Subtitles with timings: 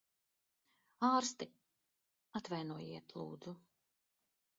[1.09, 1.47] Ārsti!
[2.39, 3.55] Atvainojiet, lūdzu.